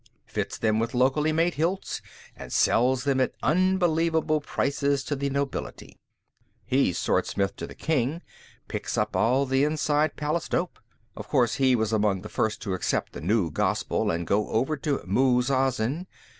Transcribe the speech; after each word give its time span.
Fits 0.25 0.57
them 0.57 0.79
with 0.79 0.95
locally 0.95 1.31
made 1.31 1.53
hilts 1.53 2.01
and 2.35 2.51
sells 2.51 3.03
them 3.03 3.21
at 3.21 3.35
unbelievable 3.43 4.41
prices 4.41 5.03
to 5.03 5.15
the 5.15 5.29
nobility. 5.29 5.99
He's 6.65 6.97
Swordsmith 6.97 7.55
to 7.57 7.67
the 7.67 7.75
King; 7.75 8.23
picks 8.67 8.97
up 8.97 9.15
all 9.15 9.45
the 9.45 9.63
inside 9.63 10.15
palace 10.15 10.49
dope. 10.49 10.79
Of 11.15 11.27
course, 11.27 11.53
he 11.61 11.75
was 11.75 11.93
among 11.93 12.21
the 12.21 12.29
first 12.29 12.63
to 12.63 12.73
accept 12.73 13.13
the 13.13 13.21
New 13.21 13.51
Gospel 13.51 14.09
and 14.09 14.25
go 14.25 14.47
over 14.49 14.75
to 14.77 15.03
Muz 15.05 15.51
Azin. 15.51 16.07